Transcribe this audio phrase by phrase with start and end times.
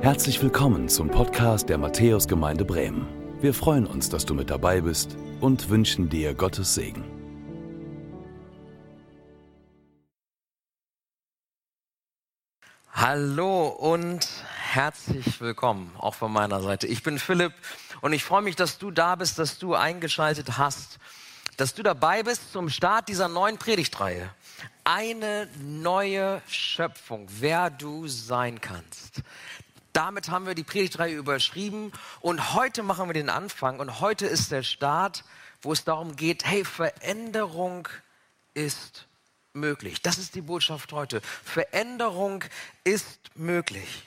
[0.00, 3.08] Herzlich willkommen zum Podcast der Matthäusgemeinde Bremen.
[3.40, 7.02] Wir freuen uns, dass du mit dabei bist und wünschen dir Gottes Segen.
[12.92, 14.24] Hallo und
[14.70, 16.86] herzlich willkommen auch von meiner Seite.
[16.86, 17.52] Ich bin Philipp
[18.00, 21.00] und ich freue mich, dass du da bist, dass du eingeschaltet hast,
[21.56, 24.30] dass du dabei bist zum Start dieser neuen Predigtreihe.
[24.84, 29.22] Eine neue Schöpfung, wer du sein kannst.
[29.98, 34.52] Damit haben wir die Predigtreihe überschrieben und heute machen wir den Anfang und heute ist
[34.52, 35.24] der Start,
[35.60, 37.88] wo es darum geht, hey, Veränderung
[38.54, 39.08] ist
[39.54, 40.00] möglich.
[40.00, 41.20] Das ist die Botschaft heute.
[41.42, 42.44] Veränderung
[42.84, 44.06] ist möglich.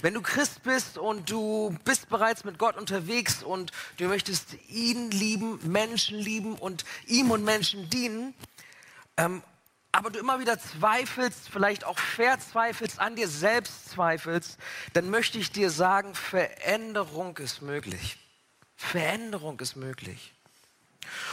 [0.00, 5.10] Wenn du Christ bist und du bist bereits mit Gott unterwegs und du möchtest ihn
[5.10, 8.32] lieben, Menschen lieben und ihm und Menschen dienen,
[9.16, 9.42] ähm,
[9.92, 14.58] aber du immer wieder zweifelst, vielleicht auch verzweifelst, an dir selbst zweifelst,
[14.92, 18.18] dann möchte ich dir sagen, Veränderung ist möglich.
[18.76, 20.32] Veränderung ist möglich.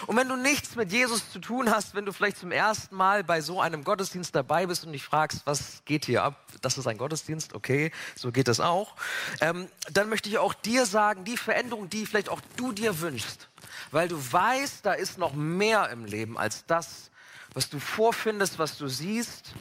[0.08, 3.23] Und wenn du nichts mit Jesus zu tun hast, wenn du vielleicht zum ersten Mal
[3.23, 6.47] bei so einem Gottesdienst dabei bist und dich fragst, was geht hier ab?
[6.61, 8.95] Das ist ein Gottesdienst, okay, so geht das auch.
[9.42, 13.49] Ähm, dann möchte ich auch dir sagen, die Veränderung, die vielleicht auch du dir wünschst,
[13.92, 17.11] weil du weißt, da ist noch mehr im Leben als das,
[17.58, 19.55] was du vorfindest, was du siehst,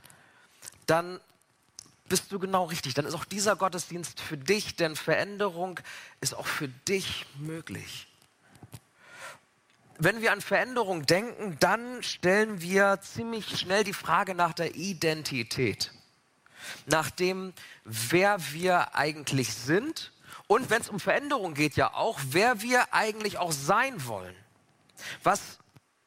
[0.84, 1.18] dann
[2.10, 2.92] bist du genau richtig.
[2.92, 5.80] Dann ist auch dieser Gottesdienst für dich, denn Veränderung
[6.20, 8.06] ist auch für dich möglich.
[9.96, 15.90] Wenn wir an Veränderung denken, dann stellen wir ziemlich schnell die Frage nach der Identität,
[16.84, 20.12] nach dem, wer wir eigentlich sind
[20.48, 24.36] und wenn es um Veränderung geht, ja auch, wer wir eigentlich auch sein wollen.
[25.22, 25.56] Was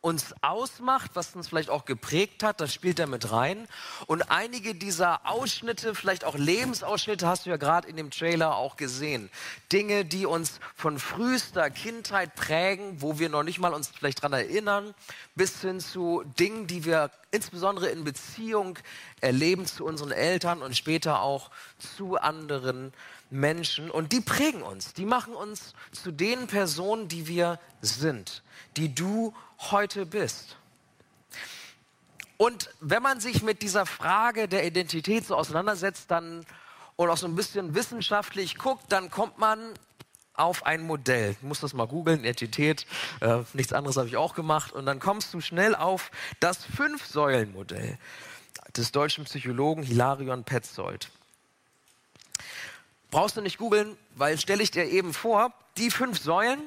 [0.02, 3.68] uns ausmacht, was uns vielleicht auch geprägt hat, das spielt da mit rein.
[4.08, 8.78] Und einige dieser Ausschnitte, vielleicht auch Lebensausschnitte, hast du ja gerade in dem Trailer auch
[8.78, 9.30] gesehen.
[9.74, 14.32] Dinge, die uns von frühester Kindheit prägen, wo wir noch nicht mal uns vielleicht dran
[14.32, 14.94] erinnern,
[15.36, 18.80] bis hin zu Dingen, die wir insbesondere in Beziehung
[19.20, 22.94] erleben zu unseren Eltern und später auch zu anderen
[23.30, 23.92] Menschen.
[23.92, 28.44] Und die prägen uns, die machen uns zu den Personen, die wir sind,
[28.78, 30.58] die du heute bist.
[32.38, 36.46] Und wenn man sich mit dieser Frage der Identität so auseinandersetzt dann,
[37.00, 39.74] und auch so ein bisschen wissenschaftlich guckt, dann kommt man
[40.34, 41.32] auf ein Modell.
[41.32, 42.86] Ich muss das mal googeln, Identität,
[43.22, 44.74] äh, nichts anderes habe ich auch gemacht.
[44.74, 46.12] Und dann kommst du schnell auf
[46.42, 47.98] das Fünf-Säulen-Modell
[48.76, 51.10] des deutschen Psychologen Hilarion Petzold.
[53.12, 56.62] Brauchst du nicht googeln, weil stelle ich dir eben vor, die fünf Säulen,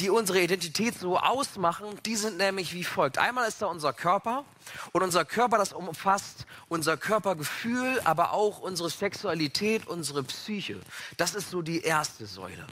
[0.00, 3.18] die unsere Identität so ausmachen, die sind nämlich wie folgt.
[3.18, 4.44] Einmal ist da unser Körper
[4.92, 10.80] und unser Körper, das umfasst unser Körpergefühl, aber auch unsere Sexualität, unsere Psyche.
[11.16, 12.66] Das ist so die erste Säule.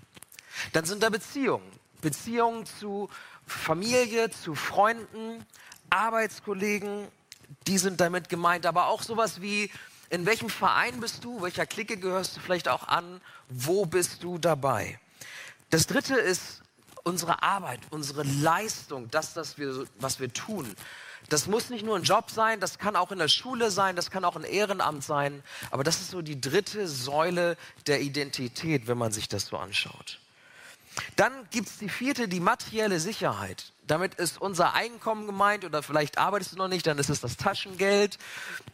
[0.73, 1.69] Dann sind da Beziehungen.
[2.01, 3.09] Beziehungen zu
[3.47, 5.45] Familie, zu Freunden,
[5.91, 7.09] Arbeitskollegen,
[7.67, 9.71] die sind damit gemeint, aber auch sowas wie,
[10.11, 14.39] in welchem Verein bist du, welcher Clique gehörst du vielleicht auch an, wo bist du
[14.39, 14.99] dabei.
[15.71, 16.63] Das dritte ist
[17.03, 20.75] unsere Arbeit, unsere Leistung, das, das wir, was wir tun.
[21.29, 24.11] Das muss nicht nur ein Job sein, das kann auch in der Schule sein, das
[24.11, 27.57] kann auch ein Ehrenamt sein, aber das ist so die dritte Säule
[27.87, 30.21] der Identität, wenn man sich das so anschaut.
[31.17, 33.73] Dann gibt es die vierte, die materielle Sicherheit.
[33.87, 37.37] Damit ist unser Einkommen gemeint oder vielleicht arbeitest du noch nicht, dann ist es das
[37.37, 38.19] Taschengeld.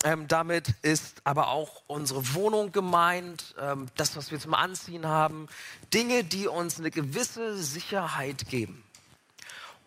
[0.04, 5.48] Ähm, damit ist aber auch unsere Wohnung gemeint, ähm, das, was wir zum Anziehen haben.
[5.92, 8.82] Dinge, die uns eine gewisse Sicherheit geben.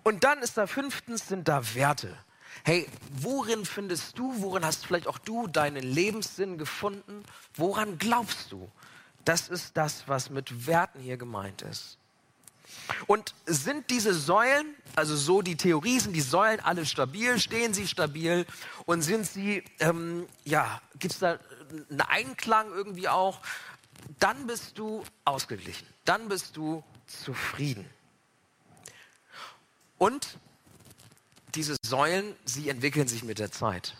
[0.03, 2.15] Und dann ist da fünftens, sind da Werte.
[2.63, 7.23] Hey, worin findest du, worin hast vielleicht auch du deinen Lebenssinn gefunden?
[7.55, 8.71] Woran glaubst du?
[9.25, 11.97] Das ist das, was mit Werten hier gemeint ist.
[13.07, 17.87] Und sind diese Säulen, also so die Theorie, sind die Säulen alle stabil, stehen sie
[17.87, 18.45] stabil
[18.85, 21.39] und sind sie, ähm, ja, gibt es da
[21.89, 23.39] einen Einklang irgendwie auch,
[24.19, 27.89] dann bist du ausgeglichen, dann bist du zufrieden.
[29.97, 30.37] Und
[31.55, 33.95] diese Säulen, sie entwickeln sich mit der Zeit.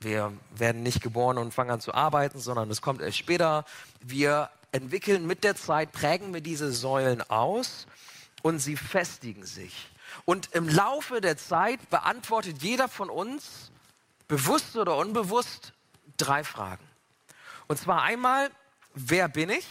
[0.00, 3.64] Wir werden nicht geboren und fangen an zu arbeiten, sondern es kommt erst später.
[4.00, 7.86] Wir entwickeln mit der Zeit, prägen wir diese Säulen aus
[8.42, 9.88] und sie festigen sich.
[10.24, 13.70] Und im Laufe der Zeit beantwortet jeder von uns,
[14.26, 15.72] bewusst oder unbewusst,
[16.16, 16.84] drei Fragen.
[17.68, 18.50] Und zwar einmal,
[18.94, 19.66] wer bin ich?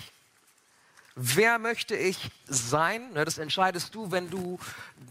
[1.16, 3.14] Wer möchte ich sein?
[3.14, 4.58] Das entscheidest du, wenn du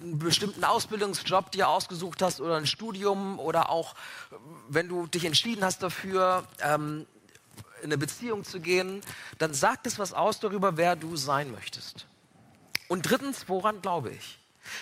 [0.00, 3.94] einen bestimmten Ausbildungsjob dir ausgesucht hast oder ein Studium oder auch
[4.68, 7.06] wenn du dich entschieden hast dafür, ähm,
[7.82, 9.02] in eine Beziehung zu gehen,
[9.38, 12.06] dann sagt es was aus darüber, wer du sein möchtest.
[12.88, 14.38] Und drittens, woran glaube ich?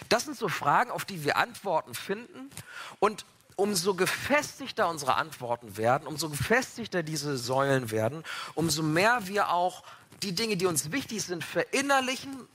[0.09, 2.51] Das sind so Fragen, auf die wir Antworten finden.
[2.99, 3.25] Und
[3.57, 8.25] umso gefestigter unsere Antworten werden, umso gefestigter diese Säulen werden,
[8.55, 9.83] umso mehr wir auch
[10.23, 12.49] die Dinge, die uns wichtig sind, verinnerlichen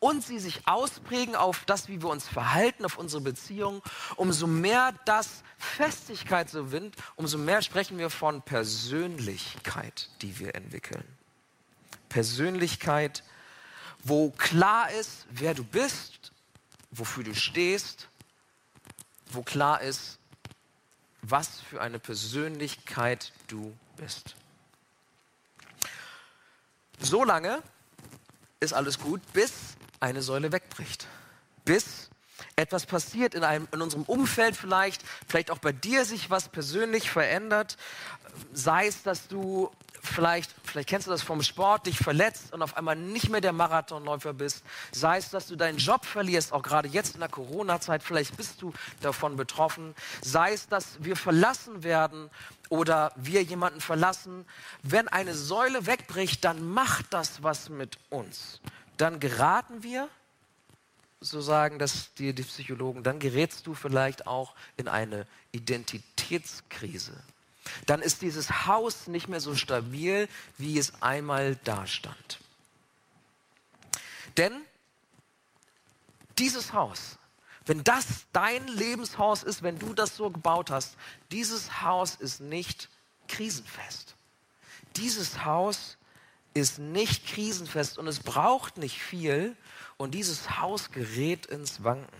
[0.00, 3.82] und sie sich ausprägen auf das, wie wir uns verhalten, auf unsere Beziehungen,
[4.16, 11.04] umso mehr das Festigkeit so gewinnt, umso mehr sprechen wir von Persönlichkeit, die wir entwickeln.
[12.08, 13.22] Persönlichkeit,
[14.02, 16.32] wo klar ist, wer du bist,
[16.90, 18.08] wofür du stehst,
[19.26, 20.18] wo klar ist,
[21.22, 24.34] was für eine Persönlichkeit du bist.
[26.98, 27.62] So lange
[28.60, 29.52] ist alles gut, bis
[30.00, 31.06] eine Säule wegbricht.
[31.64, 32.10] Bis
[32.56, 37.10] etwas passiert in, einem, in unserem Umfeld vielleicht, vielleicht auch bei dir sich was persönlich
[37.10, 37.76] verändert.
[38.52, 39.70] Sei es, dass du
[40.02, 43.52] vielleicht, vielleicht kennst du das vom Sport, dich verletzt und auf einmal nicht mehr der
[43.52, 44.64] Marathonläufer bist.
[44.92, 48.62] Sei es, dass du deinen Job verlierst, auch gerade jetzt in der Corona-Zeit, vielleicht bist
[48.62, 49.94] du davon betroffen.
[50.22, 52.30] Sei es, dass wir verlassen werden
[52.68, 54.46] oder wir jemanden verlassen.
[54.82, 58.60] Wenn eine Säule wegbricht, dann macht das was mit uns.
[59.00, 60.08] Dann geraten wir,
[61.20, 67.14] so sagen das die, die Psychologen, dann gerätst du vielleicht auch in eine Identitätskrise
[67.86, 72.40] dann ist dieses Haus nicht mehr so stabil, wie es einmal dastand.
[74.36, 74.52] Denn
[76.38, 77.18] dieses Haus,
[77.66, 80.96] wenn das dein Lebenshaus ist, wenn du das so gebaut hast,
[81.30, 82.88] dieses Haus ist nicht
[83.28, 84.14] krisenfest.
[84.96, 85.96] Dieses Haus
[86.54, 89.56] ist nicht krisenfest und es braucht nicht viel
[89.96, 92.16] und dieses Haus gerät ins Wanken.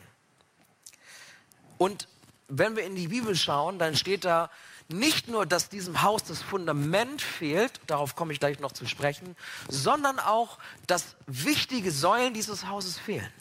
[1.79, 2.09] Und
[2.49, 4.51] wenn wir in die Bibel schauen, dann steht da,
[4.93, 9.37] nicht nur, dass diesem Haus das Fundament fehlt, darauf komme ich gleich noch zu sprechen,
[9.69, 13.33] sondern auch, dass wichtige Säulen dieses Hauses fehlen.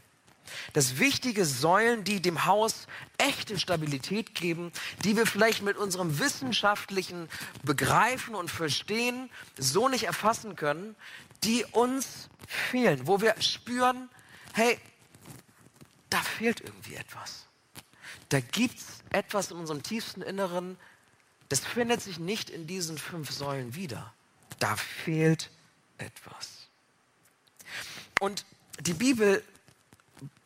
[0.73, 2.87] Dass wichtige Säulen, die dem Haus
[3.17, 4.71] echte Stabilität geben,
[5.03, 7.29] die wir vielleicht mit unserem wissenschaftlichen
[7.63, 10.95] Begreifen und Verstehen so nicht erfassen können,
[11.43, 14.09] die uns fehlen, wo wir spüren,
[14.53, 14.77] hey,
[16.09, 17.45] da fehlt irgendwie etwas.
[18.29, 20.77] Da gibt es etwas in unserem tiefsten Inneren,
[21.49, 24.13] das findet sich nicht in diesen fünf Säulen wieder.
[24.59, 25.49] Da fehlt
[25.97, 26.67] etwas.
[28.19, 28.45] Und
[28.81, 29.43] die Bibel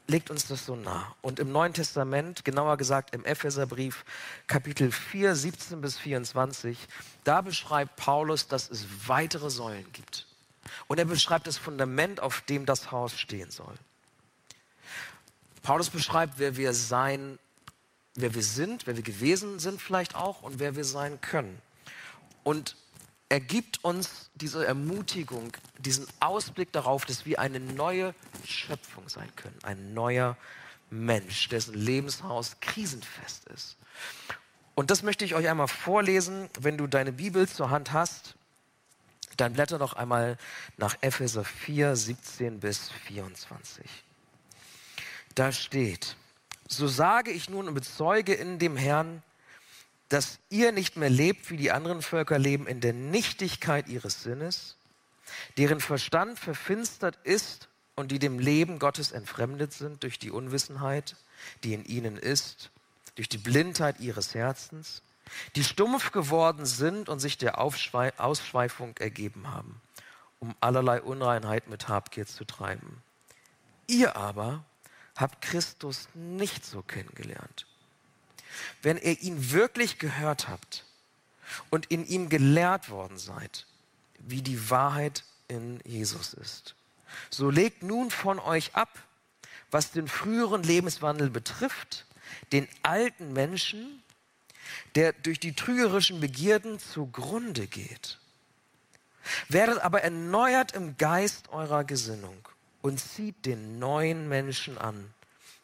[0.07, 1.15] legt uns das so nah.
[1.21, 4.05] Und im Neuen Testament, genauer gesagt im Epheserbrief
[4.47, 6.77] Kapitel 4, 17 bis 24,
[7.23, 10.27] da beschreibt Paulus, dass es weitere Säulen gibt.
[10.87, 13.75] Und er beschreibt das Fundament, auf dem das Haus stehen soll.
[15.61, 17.39] Paulus beschreibt, wer wir sein
[18.15, 21.61] wer wir sind, wer wir gewesen sind vielleicht auch und wer wir sein können.
[22.43, 22.75] Und
[23.33, 28.13] er gibt uns diese Ermutigung, diesen Ausblick darauf, dass wir eine neue
[28.45, 30.37] Schöpfung sein können, ein neuer
[30.91, 33.77] Mensch, dessen Lebenshaus krisenfest ist.
[34.75, 36.47] Und das möchte ich euch einmal vorlesen.
[36.59, 38.35] Wenn du deine Bibel zur Hand hast,
[39.37, 40.37] dann blätter doch einmal
[40.77, 43.83] nach Epheser 4, 17 bis 24.
[45.33, 46.17] Da steht,
[46.67, 49.23] so sage ich nun und bezeuge in dem Herrn,
[50.13, 54.77] dass ihr nicht mehr lebt, wie die anderen Völker leben, in der Nichtigkeit ihres Sinnes,
[55.57, 61.15] deren Verstand verfinstert ist und die dem Leben Gottes entfremdet sind durch die Unwissenheit,
[61.63, 62.69] die in ihnen ist,
[63.15, 65.01] durch die Blindheit ihres Herzens,
[65.55, 69.81] die stumpf geworden sind und sich der Aufschwei Ausschweifung ergeben haben,
[70.39, 73.01] um allerlei Unreinheit mit Habgier zu treiben.
[73.87, 74.63] Ihr aber
[75.15, 77.65] habt Christus nicht so kennengelernt.
[78.81, 80.85] Wenn ihr ihn wirklich gehört habt
[81.69, 83.65] und in ihm gelehrt worden seid,
[84.19, 86.75] wie die Wahrheit in Jesus ist,
[87.29, 88.89] so legt nun von euch ab,
[89.71, 92.05] was den früheren Lebenswandel betrifft,
[92.51, 94.03] den alten Menschen,
[94.95, 98.19] der durch die trügerischen Begierden zugrunde geht.
[99.49, 102.37] Werdet aber erneuert im Geist eurer Gesinnung
[102.81, 105.13] und zieht den neuen Menschen an,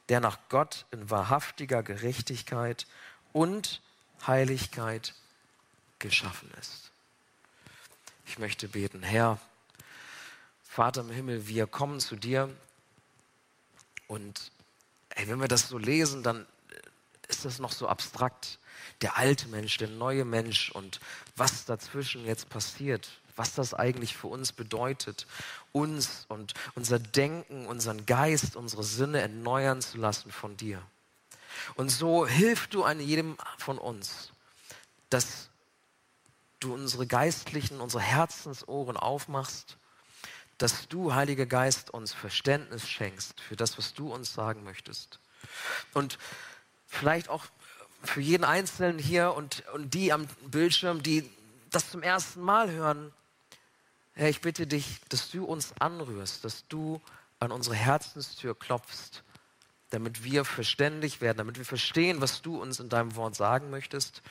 [0.09, 2.87] der nach Gott in wahrhaftiger Gerechtigkeit
[3.31, 3.81] und
[4.25, 5.13] Heiligkeit
[5.99, 6.91] geschaffen ist.
[8.25, 9.39] Ich möchte beten, Herr,
[10.63, 12.49] Vater im Himmel, wir kommen zu dir
[14.07, 14.51] und
[15.09, 16.45] ey, wenn wir das so lesen, dann
[17.27, 18.59] ist das noch so abstrakt.
[19.01, 20.99] Der alte Mensch, der neue Mensch und
[21.35, 25.25] was dazwischen jetzt passiert, was das eigentlich für uns bedeutet,
[25.71, 30.81] uns und unser Denken, unseren Geist, unsere Sinne erneuern zu lassen von dir.
[31.75, 34.31] Und so hilf du an jedem von uns,
[35.09, 35.49] dass
[36.59, 39.77] du unsere geistlichen, unsere Herzensohren aufmachst,
[40.57, 45.19] dass du, Heiliger Geist, uns Verständnis schenkst für das, was du uns sagen möchtest.
[45.93, 46.19] Und
[46.87, 47.45] vielleicht auch
[48.03, 51.29] für jeden Einzelnen hier und, und die am Bildschirm, die
[51.69, 53.13] das zum ersten Mal hören,
[54.13, 57.01] Herr, ich bitte dich, dass du uns anrührst, dass du
[57.39, 59.23] an unsere Herzenstür klopfst,
[59.91, 64.21] damit wir verständig werden, damit wir verstehen, was du uns in deinem Wort sagen möchtest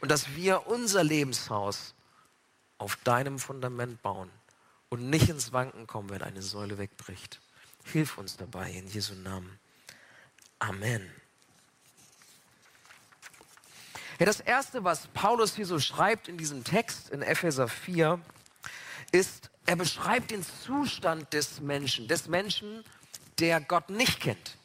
[0.00, 1.94] und dass wir unser Lebenshaus
[2.78, 4.30] auf deinem Fundament bauen
[4.88, 7.40] und nicht ins Wanken kommen, wenn eine Säule wegbricht.
[7.84, 9.58] Hilf uns dabei in Jesu Namen.
[10.58, 11.10] Amen.
[14.18, 18.20] Ja, das Erste, was Paulus hier so schreibt in diesem Text in Epheser 4,
[19.12, 22.84] ist, er beschreibt den Zustand des Menschen, des Menschen,
[23.38, 24.56] der Gott nicht kennt.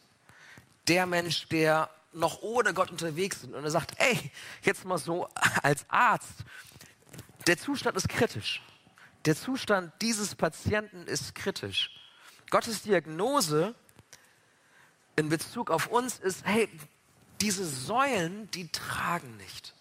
[0.88, 3.54] Der Mensch, der noch ohne Gott unterwegs ist.
[3.54, 4.32] Und er sagt, ey,
[4.64, 5.30] jetzt mal so
[5.62, 6.46] als Arzt,
[7.46, 8.62] der Zustand ist kritisch.
[9.26, 11.92] Der Zustand dieses Patienten ist kritisch.
[12.50, 13.76] Gottes Diagnose
[15.16, 16.70] in Bezug auf uns ist, hey,
[17.42, 19.74] diese Säulen, die tragen nicht.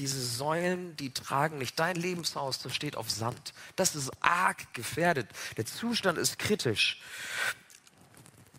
[0.00, 1.78] Diese Säulen, die tragen nicht.
[1.78, 3.52] Dein Lebenshaus, das steht auf Sand.
[3.76, 5.28] Das ist arg gefährdet.
[5.58, 7.02] Der Zustand ist kritisch.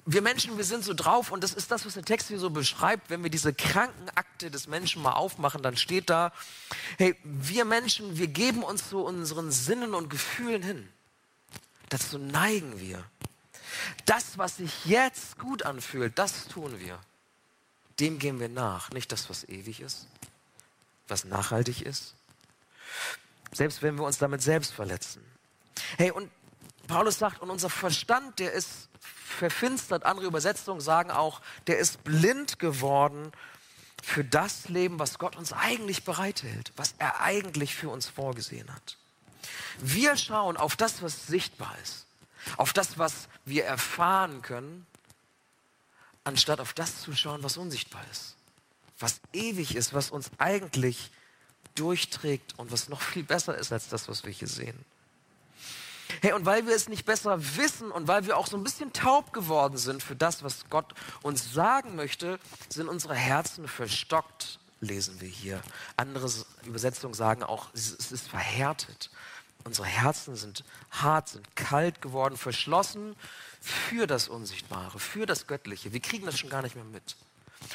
[0.06, 2.52] Wir Menschen, wir sind so drauf und das ist das, was der Text hier so
[2.52, 3.10] beschreibt.
[3.10, 6.32] Wenn wir diese Krankenakte des Menschen mal aufmachen, dann steht da,
[7.00, 10.88] hey, wir Menschen, wir geben uns so unseren Sinnen und Gefühlen hin.
[11.90, 13.04] Dazu neigen wir.
[14.06, 17.00] Das, was sich jetzt gut anfühlt, das tun wir
[18.02, 18.92] dem gehen wir nach.
[18.92, 20.08] Nicht das, was ewig ist,
[21.12, 22.16] was nachhaltig ist.
[23.52, 25.24] Selbst wenn wir uns damit selbst verletzen.
[25.98, 26.32] Hey, und
[26.88, 30.06] Paulus sagt, und unser Verstand, der ist verfinstert.
[30.06, 33.32] Andere Übersetzungen sagen auch, der ist blind geworden
[34.02, 38.98] für das Leben, was Gott uns eigentlich bereithält, was er eigentlich für uns vorgesehen hat.
[39.78, 42.06] Wir schauen auf das, was sichtbar ist,
[42.58, 44.88] auf das, was wir erfahren können
[46.24, 48.36] anstatt auf das zu schauen, was unsichtbar ist,
[49.02, 51.12] was ewig ist, was uns eigentlich
[51.76, 54.78] durchträgt und was noch viel besser ist als das, was wir hier sehen.
[56.22, 58.92] Hey, und weil wir es nicht besser wissen und weil wir auch so ein bisschen
[58.92, 65.22] taub geworden sind für das, was Gott uns sagen möchte, sind unsere Herzen verstockt, lesen
[65.22, 65.62] wir hier.
[65.96, 66.30] Andere
[66.66, 69.10] Übersetzungen sagen auch, es ist verhärtet.
[69.64, 73.16] Unsere Herzen sind hart, sind kalt geworden, verschlossen
[73.62, 75.94] für das Unsichtbare, für das Göttliche.
[75.94, 77.16] Wir kriegen das schon gar nicht mehr mit.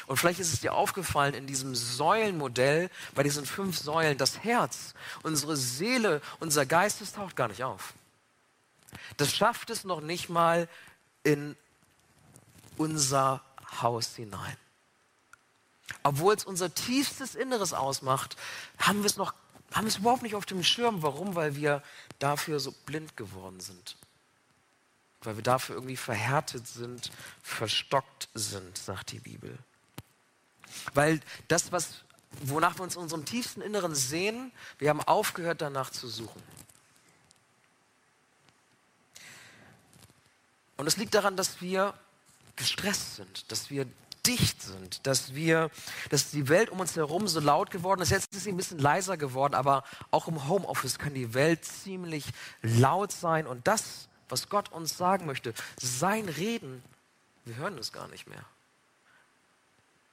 [0.05, 4.93] Und vielleicht ist es dir aufgefallen in diesem Säulenmodell, bei diesen fünf Säulen, das Herz,
[5.23, 7.93] unsere Seele, unser Geist, das taucht gar nicht auf.
[9.17, 10.67] Das schafft es noch nicht mal
[11.23, 11.55] in
[12.77, 13.41] unser
[13.81, 14.57] Haus hinein.
[16.03, 18.37] Obwohl es unser tiefstes Inneres ausmacht,
[18.77, 19.33] haben wir es noch,
[19.73, 21.01] haben es überhaupt nicht auf dem Schirm.
[21.01, 21.35] Warum?
[21.35, 21.81] Weil wir
[22.19, 23.97] dafür so blind geworden sind
[25.21, 29.57] weil wir dafür irgendwie verhärtet sind, verstockt sind, sagt die Bibel.
[30.93, 32.03] Weil das, was,
[32.41, 36.41] wonach wir uns in unserem tiefsten Inneren sehen, wir haben aufgehört danach zu suchen.
[40.77, 41.93] Und es liegt daran, dass wir
[42.55, 43.87] gestresst sind, dass wir
[44.25, 45.71] dicht sind, dass wir,
[46.09, 48.09] dass die Welt um uns herum so laut geworden ist.
[48.09, 52.25] Jetzt ist sie ein bisschen leiser geworden, aber auch im Homeoffice kann die Welt ziemlich
[52.61, 56.83] laut sein und das was Gott uns sagen möchte, sein Reden,
[57.45, 58.43] wir hören es gar nicht mehr,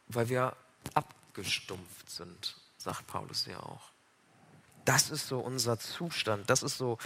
[0.08, 0.56] weil wir
[0.94, 3.90] abgestumpft sind, sagt Paulus ja auch.
[4.84, 6.99] Das ist so unser Zustand, das ist so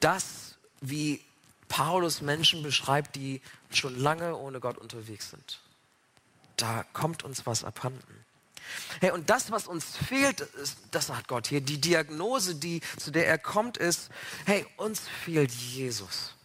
[0.00, 1.22] das, wie
[1.68, 3.40] Paulus Menschen beschreibt, die
[3.70, 5.60] schon lange ohne Gott unterwegs sind.
[6.56, 8.24] Da kommt uns was abhanden.
[9.00, 13.10] Hey, und das, was uns fehlt, ist, das sagt Gott hier, die Diagnose, die, zu
[13.10, 14.10] der er kommt, ist,
[14.44, 16.35] hey, uns fehlt Jesus.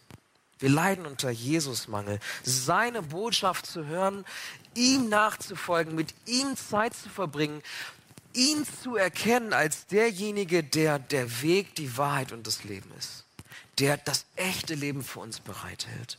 [0.62, 2.20] Wir leiden unter Jesusmangel.
[2.44, 4.24] Seine Botschaft zu hören,
[4.76, 7.62] ihm nachzufolgen, mit ihm Zeit zu verbringen,
[8.32, 13.24] ihn zu erkennen als derjenige, der der Weg, die Wahrheit und das Leben ist,
[13.80, 16.18] der das echte Leben für uns bereithält.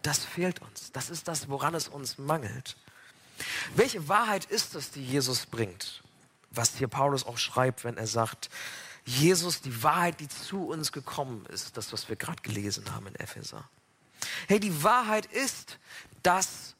[0.00, 0.92] Das fehlt uns.
[0.92, 2.76] Das ist das, woran es uns mangelt.
[3.76, 6.02] Welche Wahrheit ist es, die Jesus bringt?
[6.50, 8.48] Was hier Paulus auch schreibt, wenn er sagt,
[9.04, 13.14] Jesus, die Wahrheit, die zu uns gekommen ist, das, was wir gerade gelesen haben in
[13.16, 13.68] Epheser.
[14.48, 15.78] Hey, die Wahrheit ist,
[16.22, 16.74] dass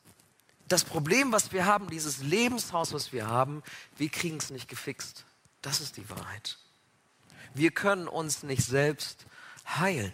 [0.68, 3.62] das Problem, was wir haben, dieses Lebenshaus, was wir haben,
[3.98, 5.24] wir kriegen es nicht gefixt.
[5.60, 6.58] Das ist die Wahrheit.
[7.52, 9.26] Wir können uns nicht selbst
[9.66, 10.12] heilen.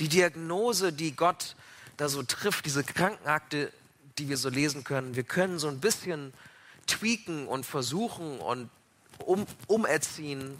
[0.00, 1.56] Die Diagnose, die Gott
[1.96, 3.72] da so trifft, diese Krankenakte,
[4.18, 6.32] die wir so lesen können, wir können so ein bisschen
[6.86, 8.70] tweaken und versuchen und
[9.18, 10.56] um, umerziehen,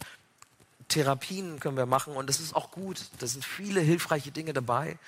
[0.93, 3.07] Therapien können wir machen und das ist auch gut.
[3.19, 4.99] Da sind viele hilfreiche Dinge dabei.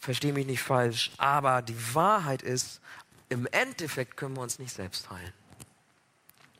[0.00, 1.12] Verstehe mich nicht falsch.
[1.18, 2.80] Aber die Wahrheit ist,
[3.28, 5.32] im Endeffekt können wir uns nicht selbst heilen.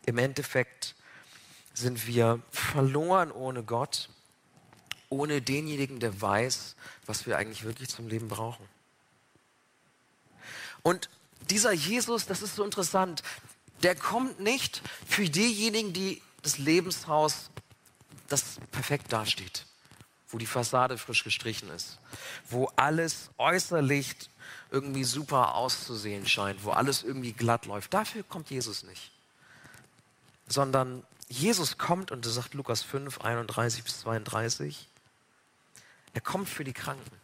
[0.06, 0.94] Im Endeffekt
[1.72, 4.10] sind wir verloren ohne Gott,
[5.08, 8.66] ohne denjenigen, der weiß, was wir eigentlich wirklich zum Leben brauchen.
[10.82, 11.08] Und
[11.48, 13.22] dieser Jesus, das ist so interessant,
[13.82, 17.50] der kommt nicht für diejenigen, die das Lebenshaus,
[18.28, 19.66] das perfekt dasteht,
[20.28, 21.98] wo die Fassade frisch gestrichen ist,
[22.48, 24.14] wo alles äußerlich
[24.70, 27.94] irgendwie super auszusehen scheint, wo alles irgendwie glatt läuft.
[27.94, 29.12] Dafür kommt Jesus nicht.
[30.46, 34.88] Sondern Jesus kommt, und das sagt Lukas 5, 31 bis 32,
[36.12, 37.16] er kommt für die Kranken.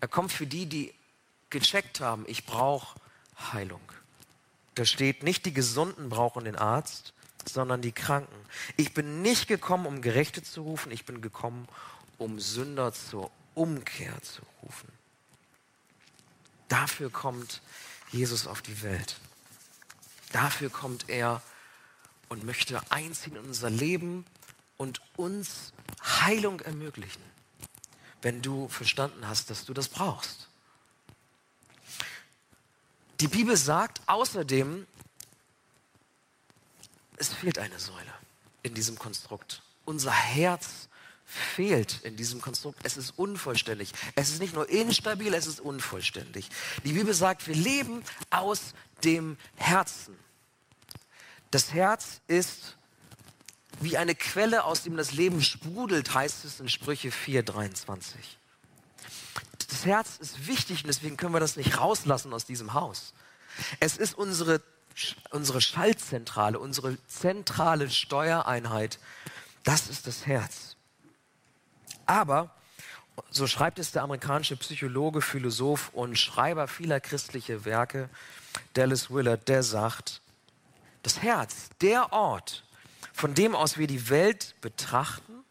[0.00, 0.94] Er kommt für die, die
[1.50, 2.98] gecheckt haben, ich brauche
[3.52, 3.80] Heilung.
[4.74, 7.12] Da steht, nicht die Gesunden brauchen den Arzt,
[7.48, 8.36] sondern die Kranken.
[8.76, 11.68] Ich bin nicht gekommen, um Gerechte zu rufen, ich bin gekommen,
[12.18, 14.88] um Sünder zur Umkehr zu rufen.
[16.68, 17.60] Dafür kommt
[18.10, 19.16] Jesus auf die Welt.
[20.32, 21.42] Dafür kommt er
[22.28, 24.24] und möchte einziehen in unser Leben
[24.76, 25.72] und uns
[26.02, 27.22] Heilung ermöglichen,
[28.22, 30.48] wenn du verstanden hast, dass du das brauchst.
[33.20, 34.86] Die Bibel sagt außerdem,
[37.16, 38.12] es fehlt eine Säule
[38.62, 39.62] in diesem Konstrukt.
[39.84, 40.88] Unser Herz
[41.24, 42.78] fehlt in diesem Konstrukt.
[42.82, 43.92] Es ist unvollständig.
[44.14, 46.48] Es ist nicht nur instabil, es ist unvollständig.
[46.84, 50.16] Die Bibel sagt, wir leben aus dem Herzen.
[51.50, 52.76] Das Herz ist
[53.80, 58.14] wie eine Quelle, aus dem das Leben sprudelt, heißt es in Sprüche 4,23
[59.74, 63.12] das Herz ist wichtig und deswegen können wir das nicht rauslassen aus diesem Haus.
[63.80, 64.62] Es ist unsere,
[65.30, 68.98] unsere Schaltzentrale, unsere zentrale Steuereinheit.
[69.62, 70.76] Das ist das Herz.
[72.06, 72.50] Aber,
[73.30, 78.08] so schreibt es der amerikanische Psychologe, Philosoph und Schreiber vieler christlicher Werke,
[78.74, 80.20] Dallas Willard, der sagt,
[81.02, 82.64] das Herz, der Ort,
[83.12, 85.44] von dem aus wir die Welt betrachten,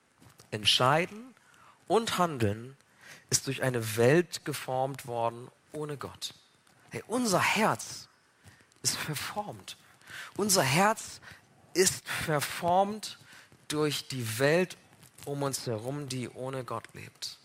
[0.51, 1.33] entscheiden
[1.87, 2.75] und handeln,
[3.29, 6.33] ist durch eine Welt geformt worden ohne Gott.
[6.91, 8.07] Hey, unser Herz
[8.83, 9.77] ist verformt.
[10.37, 11.19] Unser Herz
[11.73, 13.17] ist verformt
[13.67, 14.77] durch die Welt
[15.25, 17.39] um uns herum, die ohne Gott lebt.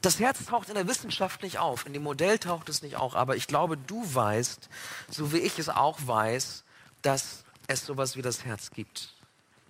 [0.00, 3.16] Das Herz taucht in der Wissenschaft nicht auf, in dem Modell taucht es nicht auf,
[3.16, 4.68] aber ich glaube, du weißt,
[5.08, 6.64] so wie ich es auch weiß,
[7.00, 9.14] dass es sowas wie das Herz gibt.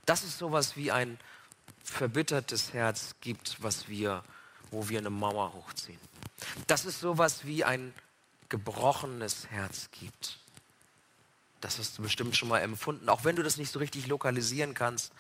[0.07, 1.19] Das ist sowas wie ein
[1.85, 4.25] verbittertes Herz gibt, was wir,
[4.73, 6.01] wo wir eine Mauer hochziehen.
[6.67, 7.95] Dass es sowas wie ein
[8.55, 10.39] gebrochenes Herz gibt.
[11.61, 13.09] Das hast du bestimmt schon mal empfunden.
[13.09, 15.13] Auch wenn du das nicht so richtig lokalisieren kannst,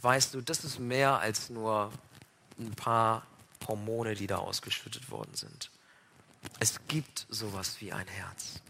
[0.00, 1.92] weißt du, das ist mehr als nur
[2.58, 3.26] ein paar
[3.66, 5.70] Hormone, die da ausgeschüttet worden sind.
[6.60, 8.62] Es gibt sowas wie ein Herz.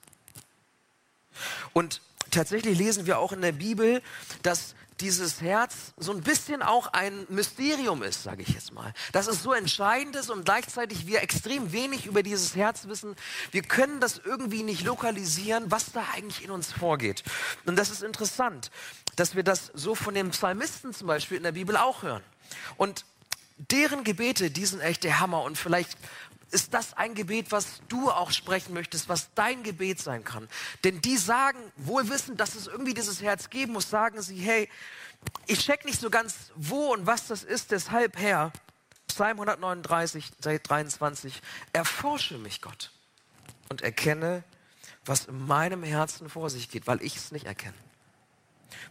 [1.73, 2.01] Und
[2.33, 4.03] tatsächlich lesen wir auch in der Bibel,
[4.43, 8.93] dass dieses Herz so ein bisschen auch ein Mysterium ist, sage ich jetzt mal.
[9.13, 13.15] Dass es so entscheidend ist und gleichzeitig wir extrem wenig über dieses Herz wissen.
[13.51, 17.23] Wir können das irgendwie nicht lokalisieren, was da eigentlich in uns vorgeht.
[17.67, 18.71] Und das ist interessant,
[19.17, 22.23] dass wir das so von den Psalmisten zum Beispiel in der Bibel auch hören.
[22.77, 23.05] Und
[23.71, 25.43] deren Gebete, die sind echt der Hammer.
[25.43, 25.97] Und vielleicht
[26.51, 30.49] ist das ein Gebet, was du auch sprechen möchtest, was dein Gebet sein kann.
[30.85, 34.69] Denn die sagen, wohl wissen, dass es irgendwie dieses Herz geben muss, sagen sie, hey,
[35.47, 38.53] ich check nicht so ganz, wo und was das ist, deshalb Herr,
[39.09, 42.93] Psalm 139, 23, erforsche mich Gott
[43.69, 44.45] und erkenne,
[45.05, 47.75] was in meinem Herzen vor sich geht, weil ich es nicht erkenne.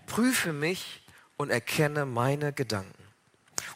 [0.05, 1.03] Prüfe mich
[1.37, 3.03] und erkenne meine Gedanken.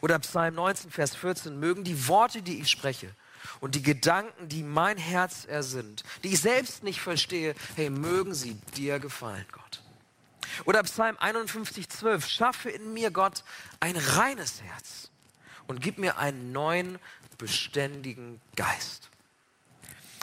[0.02, 3.13] Oder Psalm 19, Vers 14, mögen die Worte, die ich spreche,
[3.60, 8.56] und die Gedanken, die mein Herz ersinnt, die ich selbst nicht verstehe, hey, mögen sie
[8.76, 9.82] dir gefallen, Gott.
[10.66, 13.44] Oder Psalm 51, 12, schaffe in mir, Gott,
[13.80, 15.10] ein reines Herz
[15.68, 17.00] und gib mir einen neuen,
[17.38, 19.10] beständigen Geist.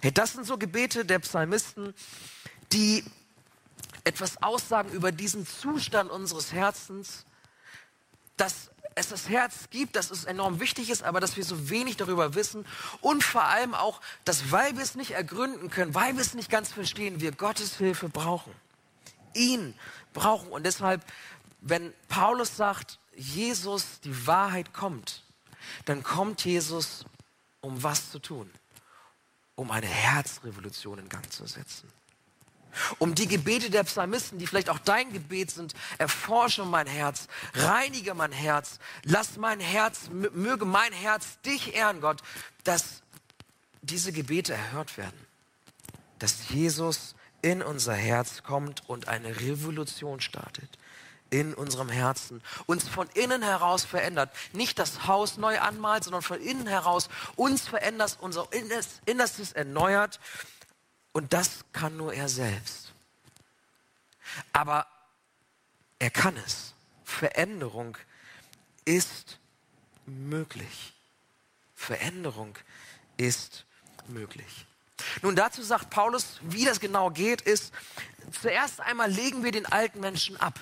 [0.02, 1.92] Hey, das sind so Gebete der Psalmisten,
[2.72, 3.04] die
[4.04, 7.24] etwas aussagen über diesen Zustand unseres Herzens,
[8.36, 11.96] dass es das Herz gibt, dass es enorm wichtig ist, aber dass wir so wenig
[11.96, 12.66] darüber wissen
[13.00, 16.50] und vor allem auch, dass weil wir es nicht ergründen können, weil wir es nicht
[16.50, 18.52] ganz verstehen, wir Gottes Hilfe brauchen.
[19.34, 19.74] Ihn
[20.12, 21.04] brauchen und deshalb,
[21.60, 25.22] wenn Paulus sagt, Jesus, die Wahrheit kommt,
[25.84, 27.04] dann kommt Jesus,
[27.60, 28.50] um was zu tun?
[29.54, 31.90] Um eine Herzrevolution in Gang zu setzen.
[32.98, 38.14] Um die Gebete der Psalmisten, die vielleicht auch dein Gebet sind, erforsche mein Herz, reinige
[38.14, 42.22] mein Herz, lass mein Herz, möge mein Herz dich ehren, Gott,
[42.64, 43.02] dass
[43.82, 45.26] diese Gebete erhört werden.
[46.18, 50.78] Dass Jesus in unser Herz kommt und eine Revolution startet
[51.30, 54.30] in unserem Herzen, uns von innen heraus verändert.
[54.52, 58.48] Nicht das Haus neu anmalt, sondern von innen heraus uns verändert, unser
[59.04, 60.20] Innerstes erneuert.
[61.12, 62.92] Und das kann nur er selbst.
[64.52, 64.86] Aber
[65.98, 66.74] er kann es.
[67.04, 67.96] Veränderung
[68.84, 69.38] ist
[70.06, 70.94] möglich.
[71.74, 72.56] Veränderung
[73.16, 73.64] ist
[74.08, 74.66] möglich.
[75.22, 77.72] Nun, dazu sagt Paulus, wie das genau geht, ist,
[78.40, 80.58] zuerst einmal legen wir den alten Menschen ab.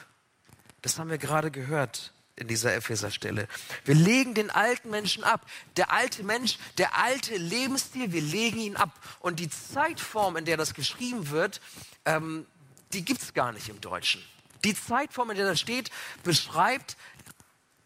[0.82, 3.48] Das haben wir gerade gehört in dieser Epheser-Stelle.
[3.84, 5.46] Wir legen den alten Menschen ab.
[5.76, 8.92] Der alte Mensch, der alte Lebensstil, wir legen ihn ab.
[9.20, 11.60] Und die Zeitform, in der das geschrieben wird,
[12.04, 12.46] ähm,
[12.92, 14.22] die gibt es gar nicht im Deutschen.
[14.64, 15.90] Die Zeitform, in der das steht,
[16.22, 16.96] beschreibt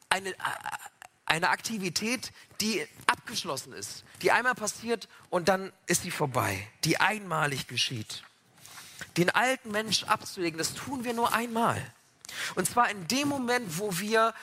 [0.08, 0.34] eine, äh,
[1.26, 7.68] eine Aktivität, die abgeschlossen ist, die einmal passiert und dann ist sie vorbei, die einmalig
[7.68, 8.24] geschieht.
[9.16, 11.80] Den alten Mensch abzulegen, das tun wir nur einmal.
[12.54, 14.34] Und zwar in dem Moment, wo wir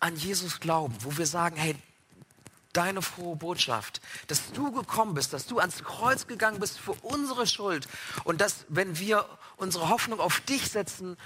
[0.00, 1.76] an Jesus glauben, wo wir sagen, hey,
[2.74, 7.46] deine frohe Botschaft, dass du gekommen bist, dass du ans Kreuz gegangen bist für unsere
[7.46, 7.88] Schuld
[8.24, 9.26] und dass, wenn wir
[9.56, 11.16] unsere Hoffnung auf dich setzen,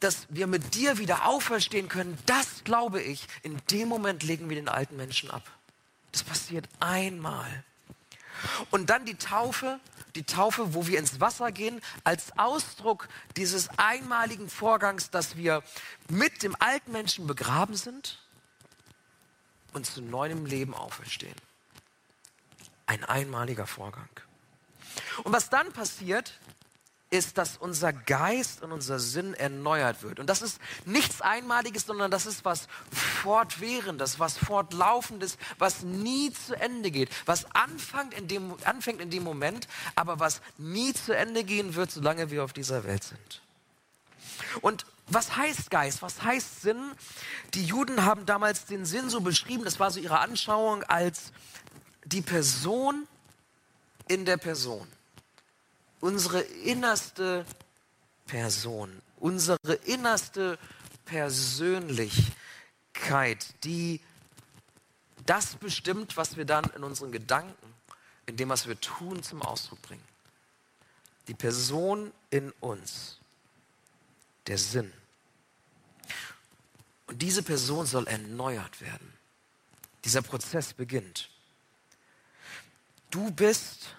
[0.00, 4.56] dass wir mit dir wieder auferstehen können, das glaube ich, in dem Moment legen wir
[4.56, 5.42] den alten Menschen ab.
[6.12, 7.64] Das passiert einmal.
[8.70, 9.80] Und dann die Taufe,
[10.14, 15.62] die Taufe, wo wir ins Wasser gehen, als Ausdruck dieses einmaligen Vorgangs, dass wir
[16.08, 18.18] mit dem alten Menschen begraben sind
[19.72, 21.36] und zu neuem Leben auferstehen.
[22.86, 24.08] Ein einmaliger Vorgang.
[25.24, 26.38] Und was dann passiert,
[27.12, 30.18] ist, dass unser Geist und unser Sinn erneuert wird.
[30.18, 36.58] Und das ist nichts Einmaliges, sondern das ist was Fortwährendes, was Fortlaufendes, was nie zu
[36.58, 41.44] Ende geht, was anfängt in dem, anfängt in dem Moment, aber was nie zu Ende
[41.44, 43.42] gehen wird, solange wir auf dieser Welt sind.
[44.62, 46.00] Und was heißt Geist?
[46.00, 46.92] Was heißt Sinn?
[47.52, 51.32] Die Juden haben damals den Sinn so beschrieben, das war so ihre Anschauung als
[52.06, 53.06] die Person
[54.08, 54.88] in der Person
[56.02, 57.46] unsere innerste
[58.26, 60.58] Person, unsere innerste
[61.04, 62.34] Persönlichkeit,
[63.64, 64.00] die
[65.24, 67.72] das bestimmt, was wir dann in unseren Gedanken,
[68.26, 70.02] in dem, was wir tun, zum Ausdruck bringen.
[71.28, 73.18] Die Person in uns,
[74.48, 74.92] der Sinn.
[77.06, 79.12] Und diese Person soll erneuert werden.
[80.04, 81.30] Dieser Prozess beginnt.
[83.10, 83.94] Du bist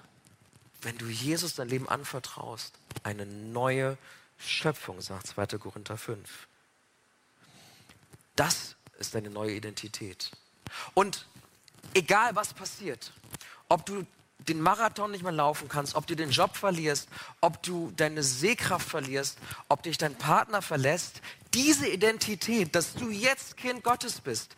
[0.83, 3.97] wenn du Jesus dein Leben anvertraust, eine neue
[4.37, 5.57] Schöpfung, sagt 2.
[5.57, 6.47] Korinther 5.
[8.35, 10.31] Das ist deine neue Identität.
[10.93, 11.25] Und
[11.93, 13.11] egal was passiert,
[13.69, 14.05] ob du
[14.39, 17.07] den Marathon nicht mehr laufen kannst, ob du den Job verlierst,
[17.39, 19.37] ob du deine Sehkraft verlierst,
[19.69, 21.21] ob dich dein Partner verlässt,
[21.53, 24.55] diese Identität, dass du jetzt Kind Gottes bist,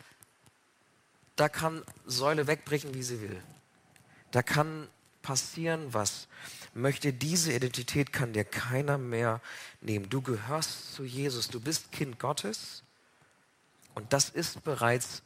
[1.36, 3.40] da kann Säule wegbrechen, wie sie will.
[4.32, 4.88] Da kann
[5.26, 6.28] passieren, was
[6.72, 7.12] möchte.
[7.12, 9.40] Diese Identität kann dir keiner mehr
[9.80, 10.08] nehmen.
[10.08, 12.84] Du gehörst zu Jesus, du bist Kind Gottes
[13.96, 15.22] und das ist bereits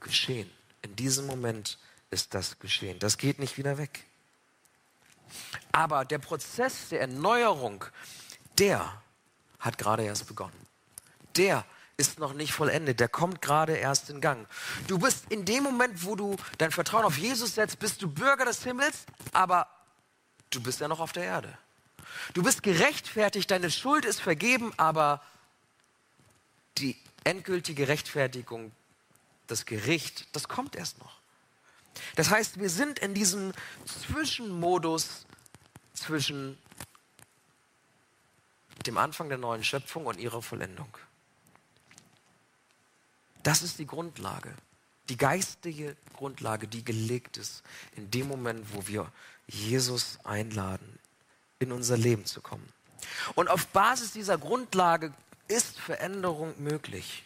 [0.00, 0.50] geschehen.
[0.82, 1.78] In diesem Moment
[2.10, 2.98] ist das geschehen.
[2.98, 4.04] Das geht nicht wieder weg.
[5.72, 7.86] Aber der Prozess der Erneuerung,
[8.58, 9.02] der
[9.60, 10.66] hat gerade erst begonnen.
[11.36, 11.64] Der
[11.96, 14.46] ist noch nicht vollendet, der kommt gerade erst in Gang.
[14.86, 18.44] Du bist in dem Moment, wo du dein Vertrauen auf Jesus setzt, bist du Bürger
[18.44, 19.66] des Himmels, aber
[20.50, 21.56] du bist ja noch auf der Erde.
[22.34, 25.22] Du bist gerechtfertigt, deine Schuld ist vergeben, aber
[26.78, 28.72] die endgültige Rechtfertigung,
[29.46, 31.16] das Gericht, das kommt erst noch.
[32.14, 33.52] Das heißt, wir sind in diesem
[33.86, 35.26] Zwischenmodus
[35.94, 36.58] zwischen
[38.86, 40.94] dem Anfang der neuen Schöpfung und ihrer Vollendung.
[43.46, 44.52] Das ist die Grundlage,
[45.08, 47.62] die geistige Grundlage, die gelegt ist
[47.94, 49.12] in dem Moment, wo wir
[49.46, 50.98] Jesus einladen,
[51.60, 52.68] in unser Leben zu kommen.
[53.36, 55.14] Und auf Basis dieser Grundlage
[55.46, 57.22] ist Veränderung möglich.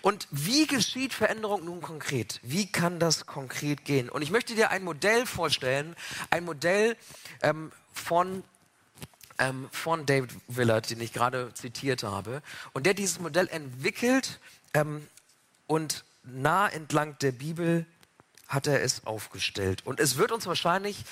[0.00, 2.40] Und wie geschieht Veränderung nun konkret?
[2.42, 4.08] Wie kann das konkret gehen?
[4.08, 5.94] Und ich möchte dir ein Modell vorstellen,
[6.30, 6.96] ein Modell
[7.42, 8.44] ähm, von,
[9.38, 12.40] ähm, von David Willard, den ich gerade zitiert habe.
[12.72, 14.40] Und der dieses Modell entwickelt
[14.72, 15.06] ähm,
[15.70, 17.86] und nah entlang der Bibel
[18.48, 19.86] hat er es aufgestellt.
[19.86, 21.04] Und es wird uns wahrscheinlich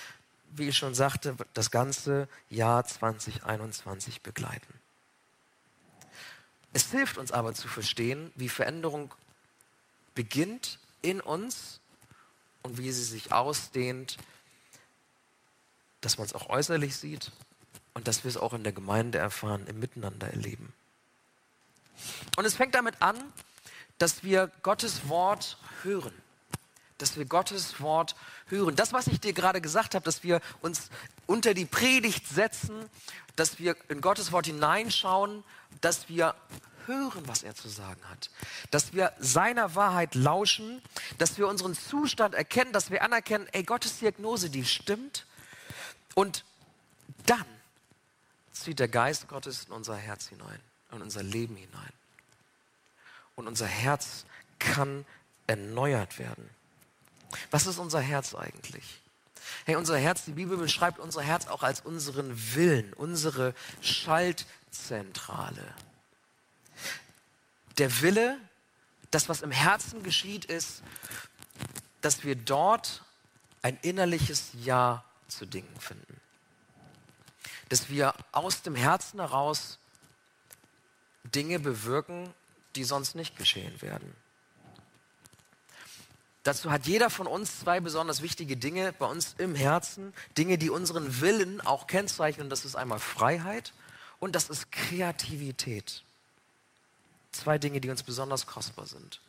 [0.53, 4.75] wie ich schon sagte, das ganze Jahr 2021 begleiten.
[6.73, 9.15] Es hilft uns aber zu verstehen, wie Veränderung
[10.15, 11.81] beginnt in uns
[12.63, 14.17] und wie sie sich ausdehnt,
[16.01, 17.33] dass man es auch äußerlich sieht
[17.95, 20.73] und dass wir es auch in der Gemeinde erfahren, im Miteinander erleben.
[22.37, 23.17] Und es fängt damit an,
[23.99, 26.13] dass wir Gottes Wort hören.
[26.99, 28.75] Dass wir Gottes Wort hören.
[28.75, 30.91] Das, was ich dir gerade gesagt habe, dass wir uns
[31.27, 32.89] unter die Predigt setzen,
[33.37, 35.45] dass wir in Gottes Wort hineinschauen,
[35.81, 36.35] dass wir
[36.87, 38.31] hören, was er zu sagen hat.
[38.71, 40.83] Dass wir seiner Wahrheit lauschen,
[41.19, 45.27] dass wir unseren Zustand erkennen, dass wir anerkennen, ey, Gottes Diagnose, die stimmt.
[46.15, 46.45] Und
[47.27, 47.45] dann
[48.51, 51.93] zieht der Geist Gottes in unser Herz hinein, in unser Leben hinein.
[53.39, 54.25] Und unser Herz
[54.59, 55.07] kann
[55.47, 56.51] erneuert werden.
[57.53, 59.01] Was ist unser Herz eigentlich?
[59.65, 65.73] Hey, unser Herz, die Bibel beschreibt unser Herz auch als unseren Willen, unsere Schaltzentrale.
[67.79, 68.41] Der Wille,
[69.13, 70.83] das, was im Herzen geschieht, ist,
[72.01, 73.05] dass wir dort
[73.63, 76.21] ein innerliches Ja zu Dingen finden.
[77.69, 79.79] Dass wir aus dem Herzen heraus
[81.23, 82.35] Dinge bewirken,
[82.79, 84.15] die sonst nicht geschehen werden.
[86.45, 90.71] Dazu hat jeder von uns zwei besonders wichtige Dinge bei uns im Herzen, Dinge, die
[90.71, 92.49] unseren Willen auch kennzeichnen.
[92.49, 93.73] Das ist einmal Freiheit
[94.21, 96.05] und das ist Kreativität.
[97.33, 99.21] Zwei Dinge, die uns besonders kostbar sind.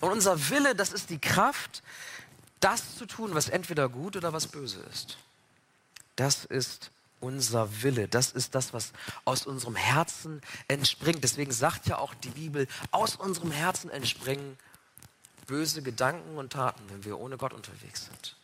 [0.00, 1.82] Und unser Wille, das ist die Kraft,
[2.60, 5.16] das zu tun, was entweder gut oder was böse ist.
[6.14, 8.08] Das ist unser Wille.
[8.08, 8.92] Das ist das, was
[9.24, 11.24] aus unserem Herzen entspringt.
[11.24, 14.58] Deswegen sagt ja auch die Bibel, aus unserem Herzen entspringen
[15.46, 18.36] böse Gedanken und Taten, wenn wir ohne Gott unterwegs sind.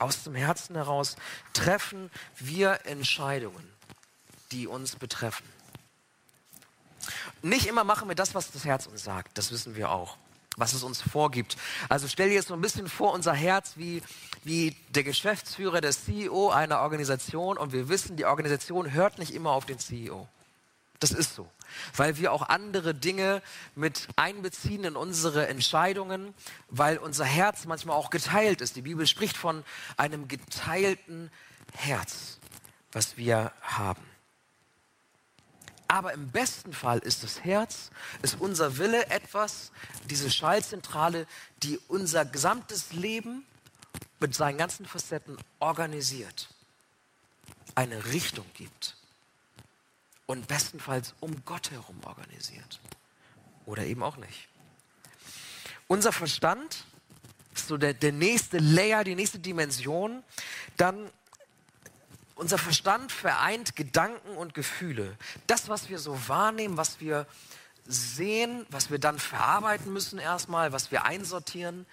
[0.00, 1.16] Aus dem Herzen heraus
[1.52, 3.68] treffen wir Entscheidungen,
[4.50, 5.46] die uns betreffen.
[7.42, 10.16] Nicht immer machen wir das, was das Herz uns sagt, das wissen wir auch
[10.56, 11.56] was es uns vorgibt.
[11.88, 14.02] Also stell dir jetzt so ein bisschen vor, unser Herz wie,
[14.44, 19.50] wie der Geschäftsführer, der CEO einer Organisation und wir wissen, die Organisation hört nicht immer
[19.50, 20.28] auf den CEO.
[21.00, 21.46] Das ist so,
[21.96, 23.42] weil wir auch andere Dinge
[23.74, 26.32] mit einbeziehen in unsere Entscheidungen,
[26.68, 28.76] weil unser Herz manchmal auch geteilt ist.
[28.76, 29.64] Die Bibel spricht von
[29.96, 31.30] einem geteilten
[31.74, 32.38] Herz,
[32.92, 34.13] was wir haben.
[35.88, 37.90] Aber im besten Fall ist das Herz,
[38.22, 39.70] ist unser Wille etwas,
[40.08, 41.26] diese Schallzentrale,
[41.62, 43.44] die unser gesamtes Leben
[44.20, 46.48] mit seinen ganzen Facetten organisiert,
[47.74, 48.96] eine Richtung gibt
[50.26, 52.80] und bestenfalls um Gott herum organisiert.
[53.66, 54.48] Oder eben auch nicht.
[55.86, 56.84] Unser Verstand
[57.54, 60.22] ist so der, der nächste Layer, die nächste Dimension.
[60.76, 61.10] Dann
[62.34, 65.16] unser Verstand vereint Gedanken und Gefühle.
[65.46, 67.26] Das, was wir so wahrnehmen, was wir
[67.86, 71.86] sehen, was wir dann verarbeiten müssen erstmal, was wir einsortieren.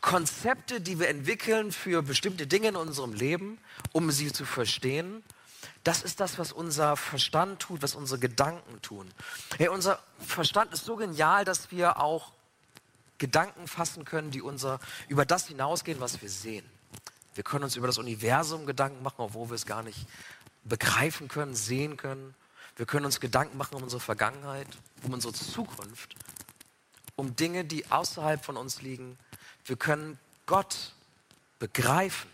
[0.00, 3.58] Konzepte, die wir entwickeln für bestimmte Dinge in unserem Leben,
[3.92, 5.22] um sie zu verstehen.
[5.84, 9.10] Das ist das, was unser Verstand tut, was unsere Gedanken tun.
[9.56, 12.32] Hey, unser Verstand ist so genial, dass wir auch
[13.16, 16.68] Gedanken fassen können, die unser, über das hinausgehen, was wir sehen.
[17.38, 20.08] Wir können uns über das Universum Gedanken machen, obwohl wir es gar nicht
[20.64, 22.34] begreifen können, sehen können.
[22.74, 24.66] Wir können uns Gedanken machen um unsere Vergangenheit,
[25.04, 26.16] um unsere Zukunft,
[27.14, 29.16] um Dinge, die außerhalb von uns liegen.
[29.66, 30.94] Wir können Gott
[31.60, 32.28] begreifen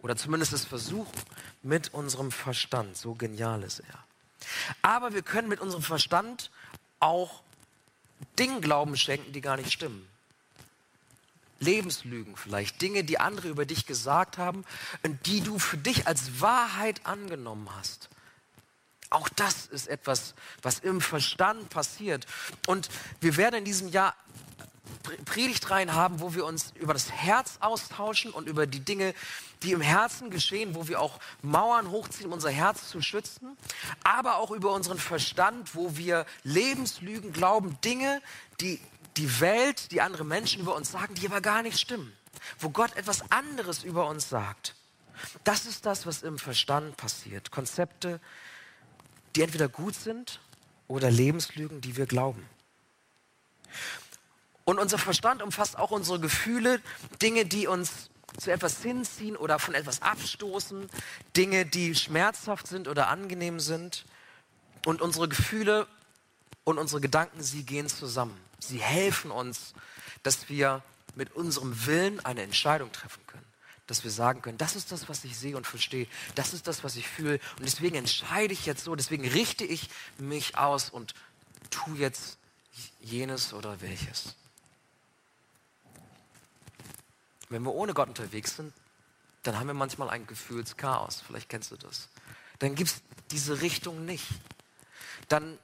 [0.00, 1.20] oder zumindest es versuchen
[1.62, 2.96] mit unserem Verstand.
[2.96, 4.04] So genial ist er.
[4.80, 6.50] Aber wir können mit unserem Verstand
[6.98, 7.42] auch
[8.38, 10.08] Dingen Glauben schenken, die gar nicht stimmen.
[11.60, 14.64] Lebenslügen vielleicht, Dinge, die andere über dich gesagt haben
[15.04, 18.08] und die du für dich als Wahrheit angenommen hast.
[19.10, 22.26] Auch das ist etwas, was im Verstand passiert.
[22.66, 22.88] Und
[23.20, 24.14] wir werden in diesem Jahr
[25.24, 29.14] Predigtreihen haben, wo wir uns über das Herz austauschen und über die Dinge,
[29.62, 33.56] die im Herzen geschehen, wo wir auch Mauern hochziehen, um unser Herz zu schützen,
[34.04, 38.22] aber auch über unseren Verstand, wo wir Lebenslügen glauben, Dinge,
[38.60, 38.80] die
[39.20, 42.10] die Welt, die andere Menschen über uns sagen, die aber gar nicht stimmen.
[42.58, 44.74] Wo Gott etwas anderes über uns sagt.
[45.44, 47.50] Das ist das, was im Verstand passiert.
[47.50, 48.18] Konzepte,
[49.36, 50.40] die entweder gut sind
[50.88, 52.48] oder Lebenslügen, die wir glauben.
[54.64, 56.80] Und unser Verstand umfasst auch unsere Gefühle,
[57.20, 60.88] Dinge, die uns zu etwas hinziehen oder von etwas abstoßen,
[61.36, 64.06] Dinge, die schmerzhaft sind oder angenehm sind.
[64.86, 65.86] Und unsere Gefühle
[66.64, 68.49] und unsere Gedanken, sie gehen zusammen.
[68.60, 69.74] Sie helfen uns,
[70.22, 70.82] dass wir
[71.14, 73.44] mit unserem Willen eine Entscheidung treffen können.
[73.86, 76.84] dass wir sagen können, das ist das, was ich sehe und verstehe, das ist das,
[76.84, 81.14] was ich fühle und deswegen entscheide ich jetzt so, deswegen richte ich mich aus und
[81.70, 82.38] tu jetzt
[83.00, 84.36] jenes oder welches.
[87.48, 88.72] Wenn wir ohne Gott unterwegs sind,
[89.42, 91.22] dann haben wir manchmal ein Gefühlschaos.
[91.26, 92.08] Vielleicht kennst du das.
[92.60, 94.26] Dann gibt es diese Richtung nicht.
[95.28, 95.58] Dann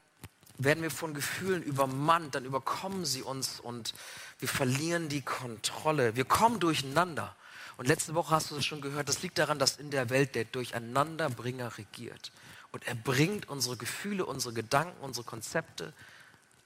[0.58, 3.94] werden wir von Gefühlen übermannt, dann überkommen sie uns und
[4.38, 6.16] wir verlieren die Kontrolle.
[6.16, 7.34] Wir kommen durcheinander.
[7.76, 10.34] Und letzte Woche hast du es schon gehört, das liegt daran, dass in der Welt
[10.34, 12.32] der Durcheinanderbringer regiert.
[12.72, 15.92] Und er bringt unsere Gefühle, unsere Gedanken, unsere Konzepte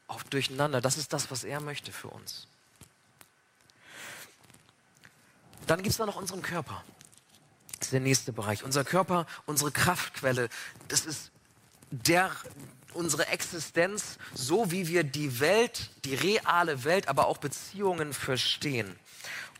[0.06, 0.80] auch durcheinander.
[0.80, 2.46] Das ist das, was er möchte für uns.
[5.66, 6.84] Dann gibt es da noch unseren Körper.
[7.78, 8.64] Das ist der nächste Bereich.
[8.64, 10.48] Unser Körper, unsere Kraftquelle,
[10.88, 11.30] das ist
[11.90, 12.30] der,
[12.94, 18.98] unsere Existenz, so wie wir die Welt, die reale Welt, aber auch Beziehungen verstehen.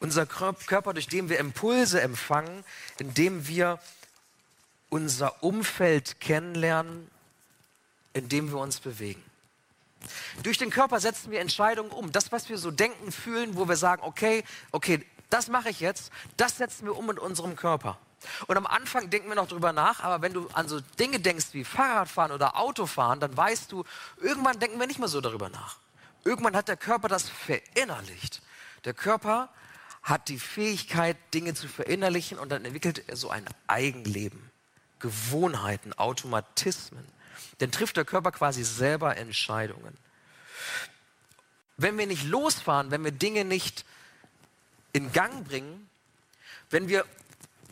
[0.01, 2.64] Unser Körper, durch den wir Impulse empfangen,
[2.99, 3.79] indem wir
[4.88, 7.11] unser Umfeld kennenlernen,
[8.12, 9.23] in dem wir uns bewegen.
[10.43, 12.11] Durch den Körper setzen wir Entscheidungen um.
[12.12, 16.11] Das, was wir so denken, fühlen, wo wir sagen, okay, okay, das mache ich jetzt,
[16.37, 17.99] das setzen wir um mit unserem Körper.
[18.46, 21.46] Und am Anfang denken wir noch drüber nach, aber wenn du an so Dinge denkst
[21.52, 23.85] wie Fahrradfahren oder Autofahren, dann weißt du,
[24.18, 25.76] irgendwann denken wir nicht mehr so darüber nach.
[26.24, 28.42] Irgendwann hat der Körper das verinnerlicht.
[28.85, 29.48] Der Körper
[30.02, 34.50] hat die Fähigkeit, Dinge zu verinnerlichen und dann entwickelt er so ein Eigenleben,
[34.98, 37.06] Gewohnheiten, Automatismen.
[37.59, 39.96] Dann trifft der Körper quasi selber Entscheidungen.
[41.76, 43.85] Wenn wir nicht losfahren, wenn wir Dinge nicht
[44.92, 45.88] in Gang bringen,
[46.70, 47.04] wenn wir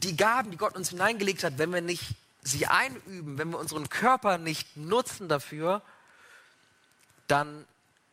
[0.02, 3.88] die Gaben, die Gott uns hineingelegt hat, wenn wir nicht sie einüben, wenn wir unseren
[3.88, 5.82] Körper nicht nutzen dafür,
[7.26, 7.66] dann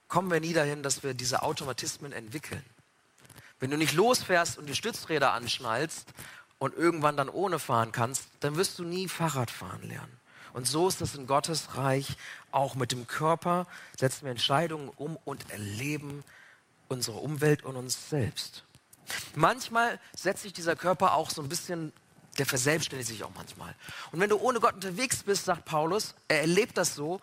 [0.07, 2.63] kommen wir nie dahin, dass wir diese Automatismen entwickeln.
[3.59, 6.07] Wenn du nicht losfährst und die Stützräder anschnallst
[6.59, 10.19] und irgendwann dann ohne fahren kannst, dann wirst du nie Fahrrad fahren lernen.
[10.53, 12.15] Und so ist es in Gottes Reich
[12.51, 13.67] auch mit dem Körper,
[13.97, 16.23] setzen wir Entscheidungen um und erleben
[16.87, 18.63] unsere Umwelt und uns selbst.
[19.35, 21.93] Manchmal setzt sich dieser Körper auch so ein bisschen,
[22.37, 23.75] der verselbstständigt sich auch manchmal.
[24.11, 27.21] Und wenn du ohne Gott unterwegs bist, sagt Paulus, er erlebt das so,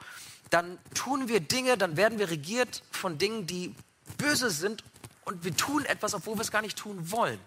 [0.50, 3.74] dann tun wir Dinge, dann werden wir regiert von Dingen, die
[4.18, 4.84] böse sind
[5.24, 7.38] und wir tun etwas, obwohl wir es gar nicht tun wollen.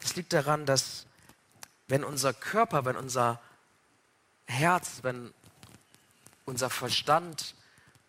[0.00, 1.06] Das liegt daran, dass
[1.88, 3.40] wenn unser Körper, wenn unser
[4.46, 5.32] Herz, wenn
[6.44, 7.54] unser Verstand,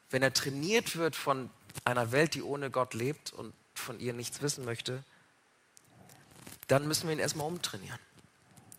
[0.10, 1.50] wenn er trainiert wird von
[1.86, 5.04] einer Welt, die ohne Gott lebt und von ihr nichts wissen möchte,
[6.68, 8.00] dann müssen wir ihn erstmal umtrainieren.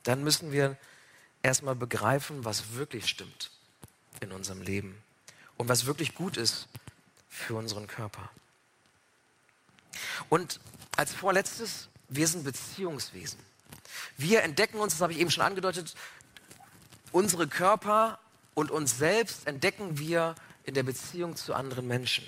[0.03, 0.77] Dann müssen wir
[1.43, 3.51] erstmal begreifen, was wirklich stimmt
[4.21, 5.03] in unserem Leben
[5.57, 6.69] und was wirklich gut ist
[7.29, 8.31] für unseren Körper.
[10.29, 10.61] Und
[10.97, 13.39] als vorletztes, wir sind Beziehungswesen.
[14.17, 15.95] Wir entdecken uns, das habe ich eben schon angedeutet,
[17.13, 18.19] unsere Körper
[18.55, 22.25] und uns selbst entdecken wir in der Beziehung zu anderen Menschen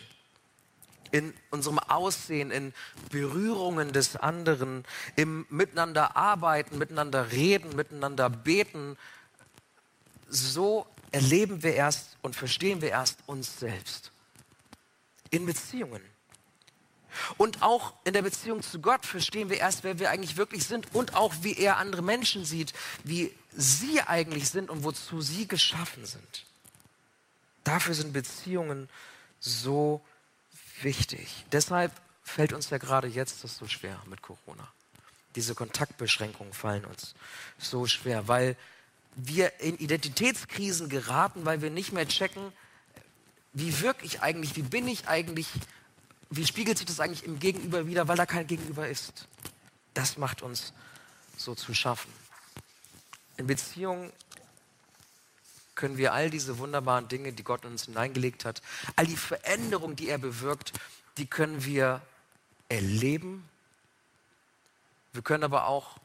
[1.10, 2.74] in unserem Aussehen, in
[3.10, 4.84] Berührungen des anderen,
[5.16, 8.96] im Miteinander arbeiten, miteinander reden, miteinander beten.
[10.28, 14.12] So erleben wir erst und verstehen wir erst uns selbst.
[15.30, 16.02] In Beziehungen.
[17.36, 20.94] Und auch in der Beziehung zu Gott verstehen wir erst, wer wir eigentlich wirklich sind
[20.94, 26.06] und auch, wie er andere Menschen sieht, wie sie eigentlich sind und wozu sie geschaffen
[26.06, 26.44] sind.
[27.64, 28.88] Dafür sind Beziehungen
[29.40, 30.17] so wichtig
[30.84, 31.44] wichtig.
[31.52, 34.68] Deshalb fällt uns ja gerade jetzt das so schwer mit Corona.
[35.34, 37.14] Diese Kontaktbeschränkungen fallen uns
[37.58, 38.56] so schwer, weil
[39.14, 42.52] wir in Identitätskrisen geraten, weil wir nicht mehr checken,
[43.52, 45.48] wie wirke ich eigentlich, wie bin ich eigentlich,
[46.30, 49.26] wie spiegelt sich das eigentlich im Gegenüber wieder, weil da kein Gegenüber ist.
[49.94, 50.72] Das macht uns
[51.36, 52.12] so zu schaffen.
[53.36, 54.12] In Beziehungen
[55.78, 58.60] können wir all diese wunderbaren Dinge, die Gott in uns hineingelegt hat,
[58.96, 60.72] all die Veränderungen, die er bewirkt,
[61.16, 62.02] die können wir
[62.68, 63.48] erleben.
[65.12, 65.96] Wir können aber auch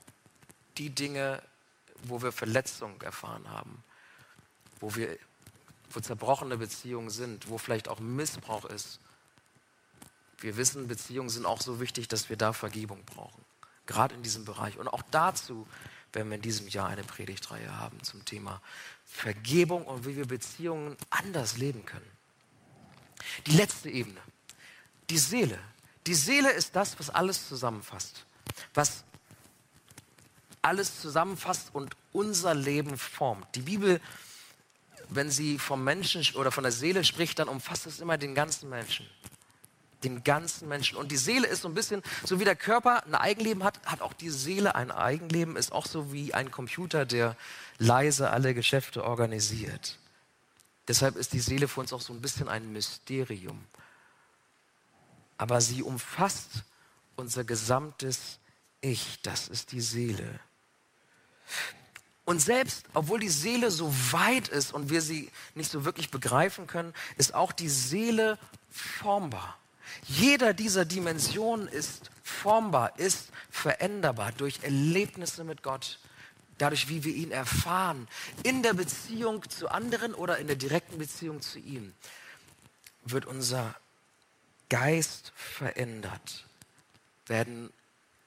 [0.78, 1.42] die Dinge,
[2.04, 3.84] wo wir Verletzungen erfahren haben,
[4.80, 5.18] wo wir
[5.90, 9.00] wo zerbrochene Beziehungen sind, wo vielleicht auch Missbrauch ist.
[10.40, 13.44] Wir wissen, Beziehungen sind auch so wichtig, dass wir da Vergebung brauchen.
[13.86, 14.78] Gerade in diesem Bereich.
[14.78, 15.68] Und auch dazu
[16.14, 18.62] werden wir in diesem Jahr eine Predigtreihe haben zum Thema
[19.06, 22.10] Vergebung und wie wir Beziehungen anders leben können.
[23.48, 24.20] Die letzte Ebene,
[25.10, 25.60] die Seele.
[26.08, 28.26] Die Seele ist das, was alles zusammenfasst,
[28.74, 29.04] was
[30.62, 33.56] alles zusammenfasst und unser Leben formt.
[33.56, 34.02] Die Bibel,
[35.10, 38.70] wenn sie vom Menschen oder von der Seele spricht, dann umfasst es immer den ganzen
[38.70, 39.08] Menschen.
[40.04, 40.98] Den ganzen Menschen.
[40.98, 44.02] Und die Seele ist so ein bisschen, so wie der Körper ein Eigenleben hat, hat
[44.02, 47.36] auch die Seele ein Eigenleben, ist auch so wie ein Computer, der
[47.78, 49.98] leise alle Geschäfte organisiert.
[50.88, 53.64] Deshalb ist die Seele für uns auch so ein bisschen ein Mysterium.
[55.38, 56.64] Aber sie umfasst
[57.16, 58.40] unser gesamtes
[58.82, 60.40] Ich, das ist die Seele.
[62.26, 66.68] Und selbst, obwohl die Seele so weit ist und wir sie nicht so wirklich begreifen
[66.68, 68.38] können, ist auch die Seele
[68.70, 69.58] formbar.
[70.08, 76.00] Jeder dieser Dimensionen ist formbar, ist veränderbar durch Erlebnisse mit Gott,
[76.58, 78.08] dadurch, wie wir ihn erfahren,
[78.44, 81.94] in der Beziehung zu anderen oder in der direkten Beziehung zu ihm,
[83.04, 83.76] wird unser
[84.70, 86.46] Geist verändert,
[87.28, 87.72] werden,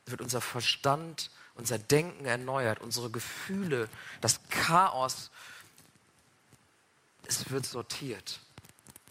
[0.07, 3.89] wird unser Verstand, unser Denken erneuert, unsere Gefühle,
[4.21, 5.31] das Chaos,
[7.27, 8.41] es wird sortiert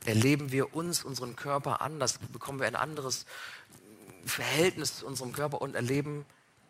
[0.06, 3.26] erleben wir uns, unseren Körper anders, bekommen wir ein anderes
[4.26, 6.26] Verhältnis zu unserem Körper und erleben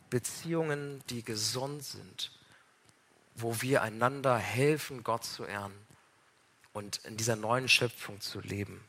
[0.10, 2.32] Beziehungen, die gesund sind,
[3.36, 5.74] wo wir einander helfen, Gott zu ehren
[6.74, 8.84] und in dieser neuen Schöpfung zu leben,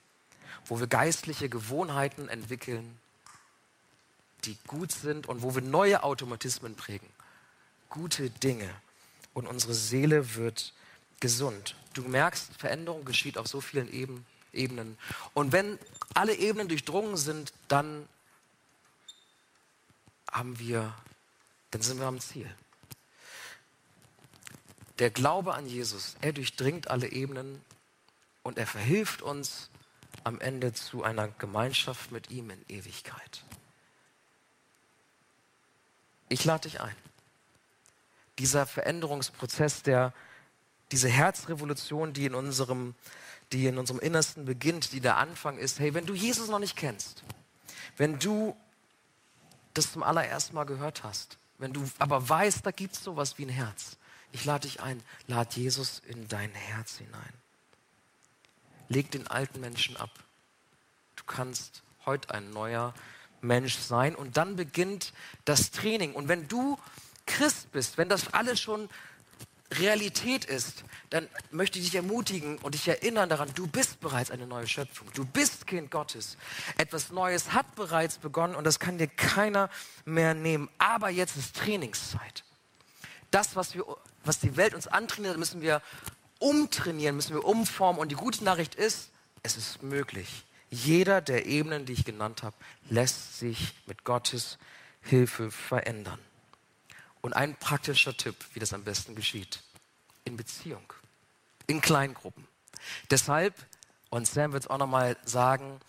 [0.66, 2.98] wo wir geistliche Gewohnheiten entwickeln,
[4.44, 7.08] die gut sind und wo wir neue Automatismen prägen,
[7.88, 8.70] gute Dinge
[9.34, 10.72] und unsere Seele wird
[11.20, 11.76] gesund.
[11.94, 14.24] Du merkst, Veränderung geschieht auf so vielen Ebenen.
[14.56, 14.98] Ebenen.
[15.34, 15.78] Und wenn
[16.14, 18.08] alle Ebenen durchdrungen sind, dann
[20.30, 20.94] haben wir,
[21.70, 22.52] dann sind wir am Ziel.
[24.98, 27.62] Der Glaube an Jesus, er durchdringt alle Ebenen
[28.42, 29.70] und er verhilft uns
[30.24, 33.44] am Ende zu einer Gemeinschaft mit ihm in Ewigkeit.
[36.28, 36.96] Ich lade dich ein.
[38.38, 40.12] Dieser Veränderungsprozess, der,
[40.90, 42.94] diese Herzrevolution, die in unserem
[43.52, 46.76] die in unserem Innersten beginnt, die der Anfang ist, hey, wenn du Jesus noch nicht
[46.76, 47.22] kennst,
[47.96, 48.56] wenn du
[49.74, 53.46] das zum allerersten Mal gehört hast, wenn du aber weißt, da gibt es sowas wie
[53.46, 53.96] ein Herz,
[54.32, 57.32] ich lade dich ein, lad Jesus in dein Herz hinein.
[58.88, 60.10] Leg den alten Menschen ab.
[61.16, 62.94] Du kannst heute ein neuer
[63.40, 65.12] Mensch sein und dann beginnt
[65.44, 66.14] das Training.
[66.14, 66.78] Und wenn du
[67.26, 68.88] Christ bist, wenn das alles schon
[69.72, 74.46] Realität ist, dann möchte ich dich ermutigen und dich erinnern daran, du bist bereits eine
[74.46, 75.08] neue Schöpfung.
[75.14, 76.36] Du bist Kind Gottes.
[76.78, 79.70] Etwas Neues hat bereits begonnen und das kann dir keiner
[80.04, 80.68] mehr nehmen.
[80.78, 82.44] Aber jetzt ist Trainingszeit.
[83.30, 83.84] Das, was, wir,
[84.24, 85.82] was die Welt uns antrainiert, müssen wir
[86.38, 88.00] umtrainieren, müssen wir umformen.
[88.00, 89.10] Und die gute Nachricht ist,
[89.42, 90.44] es ist möglich.
[90.70, 92.56] Jeder der Ebenen, die ich genannt habe,
[92.88, 94.58] lässt sich mit Gottes
[95.02, 96.18] Hilfe verändern.
[97.26, 99.60] Und ein praktischer Tipp, wie das am besten geschieht,
[100.22, 100.92] in Beziehung,
[101.66, 102.46] in Kleingruppen.
[103.10, 103.52] Deshalb,
[104.10, 105.80] und Sam wird es auch nochmal sagen,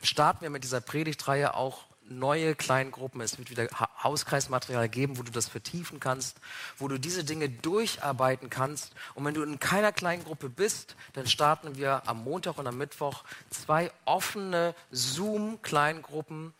[0.00, 3.20] starten wir mit dieser Predigtreihe auch neue Kleingruppen.
[3.20, 3.68] Es wird wieder
[4.02, 6.38] Hauskreismaterial geben, wo du das vertiefen kannst,
[6.78, 8.94] wo du diese Dinge durcharbeiten kannst.
[9.14, 13.24] Und wenn du in keiner Kleingruppe bist, dann starten wir am Montag und am Mittwoch
[13.50, 16.54] zwei offene Zoom-Kleingruppen,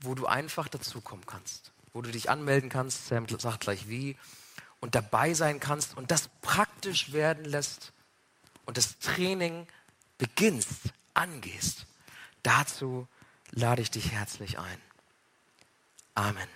[0.00, 4.16] wo du einfach dazukommen kannst wo du dich anmelden kannst, Sam sagt gleich wie,
[4.80, 7.92] und dabei sein kannst und das praktisch werden lässt
[8.66, 9.66] und das Training
[10.18, 11.86] beginnst, angehst.
[12.42, 13.06] Dazu
[13.50, 14.78] lade ich dich herzlich ein.
[16.14, 16.48] Amen.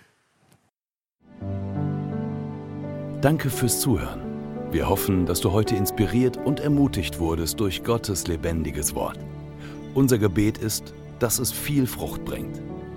[3.21, 4.71] Danke fürs Zuhören.
[4.71, 9.17] Wir hoffen, dass du heute inspiriert und ermutigt wurdest durch Gottes lebendiges Wort.
[9.95, 12.61] Unser Gebet ist, dass es viel Frucht bringt.